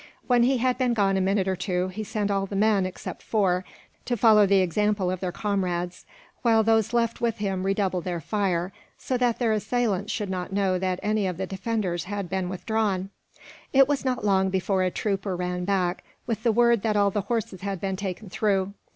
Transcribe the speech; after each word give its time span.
When 0.25 0.41
he 0.41 0.57
had 0.57 0.79
been 0.79 0.95
gone 0.95 1.15
a 1.15 1.21
minute 1.21 1.47
or 1.47 1.55
two, 1.55 1.89
he 1.89 2.03
sent 2.03 2.31
all 2.31 2.47
the 2.47 2.55
men, 2.55 2.87
except 2.87 3.21
four, 3.21 3.63
to 4.05 4.17
follow 4.17 4.47
the 4.47 4.55
example 4.57 5.11
of 5.11 5.19
their 5.19 5.31
comrades; 5.31 6.07
while 6.41 6.63
those 6.63 6.91
left 6.91 7.21
with 7.21 7.37
him 7.37 7.61
redoubled 7.67 8.03
their 8.05 8.19
fire, 8.19 8.73
so 8.97 9.15
that 9.17 9.37
their 9.37 9.53
assailants 9.53 10.11
should 10.11 10.31
not 10.31 10.51
know 10.51 10.79
that 10.79 10.99
any 11.03 11.27
of 11.27 11.37
the 11.37 11.45
defenders 11.45 12.05
had 12.05 12.29
been 12.31 12.49
withdrawn. 12.49 13.11
It 13.73 13.87
was 13.87 14.03
not 14.03 14.25
long 14.25 14.49
before 14.49 14.81
a 14.81 14.89
trooper 14.89 15.35
ran 15.35 15.65
back, 15.65 16.03
with 16.25 16.41
the 16.41 16.51
word 16.51 16.81
that 16.81 16.97
all 16.97 17.11
the 17.11 17.21
horses 17.21 17.61
had 17.61 17.79
been 17.79 17.95
taken 17.95 18.27
through. 18.27 18.73